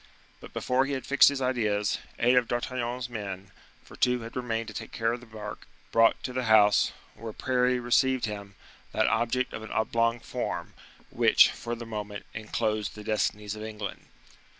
[0.39, 3.51] But before he had fixed his ideas, eight of D'Artagnan's men,
[3.83, 7.31] for two had remained to take care of the bark, brought to the house, where
[7.33, 8.55] Parry received him,
[8.93, 10.73] that object of an oblong form,
[11.11, 14.07] which, for the moment, inclosed the destinies of England.